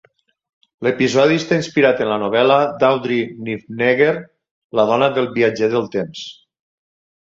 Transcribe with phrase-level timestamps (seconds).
[0.87, 4.11] L'episodi està inspirat en la novel·la d'Audrey Niffenegger
[4.83, 6.31] "La dona del viatger del temps".